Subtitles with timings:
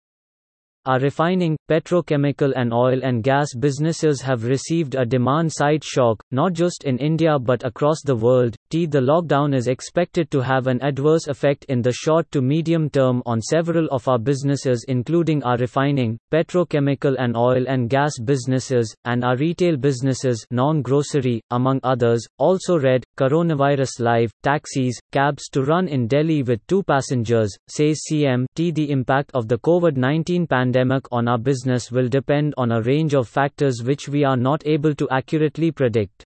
[0.84, 6.82] Our refining, petrochemical and oil and gas businesses have received a demand-side shock, not just
[6.82, 8.56] in India but across the world.
[8.68, 12.90] T the lockdown is expected to have an adverse effect in the short to medium
[12.90, 18.92] term on several of our businesses including our refining, petrochemical and oil and gas businesses,
[19.04, 22.26] and our retail businesses non-grocery, among others.
[22.38, 28.46] Also read, Coronavirus Live, taxis, cabs to run in Delhi with two passengers, says CM.
[28.56, 32.80] T the impact of the COVID-19 pandemic pandemic on our business will depend on a
[32.80, 36.24] range of factors which we are not able to accurately predict.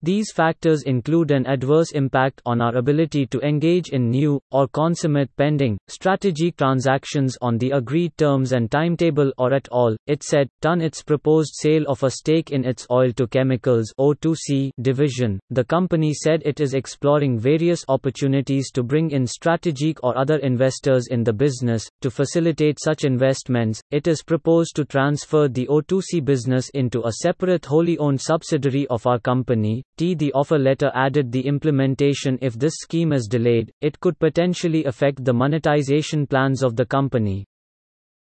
[0.00, 5.34] These factors include an adverse impact on our ability to engage in new, or consummate
[5.36, 10.48] pending, strategic transactions on the agreed terms and timetable or at all, it said.
[10.60, 15.64] Done its proposed sale of a stake in its oil to chemicals O2C division, the
[15.64, 21.24] company said it is exploring various opportunities to bring in strategic or other investors in
[21.24, 21.84] the business.
[22.02, 27.64] To facilitate such investments, it is proposed to transfer the O2C business into a separate
[27.66, 30.14] wholly owned subsidiary of our company T.
[30.14, 35.24] The offer letter added the implementation if this scheme is delayed, it could potentially affect
[35.24, 37.44] the monetization plans of the company.